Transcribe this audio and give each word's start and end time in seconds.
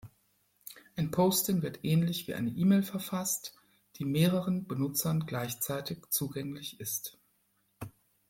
Ein 0.95 1.11
Posting 1.11 1.61
wird 1.61 1.85
ähnlich 1.85 2.27
wie 2.27 2.33
eine 2.33 2.49
E-Mail 2.49 2.81
verfasst, 2.81 3.53
die 3.97 4.03
mehreren 4.05 4.65
Benutzern 4.67 5.27
gleichzeitig 5.27 5.99
zugänglich 6.09 6.79
ist. 6.79 7.19